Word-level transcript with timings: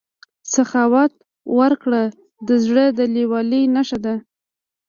سخاوت 0.53 1.11
او 1.47 1.51
ورکړه 1.59 2.01
د 2.47 2.49
زړه 2.65 2.85
د 2.97 2.99
لویوالي 3.13 3.61
نښه 3.75 3.97
ده. 4.05 4.15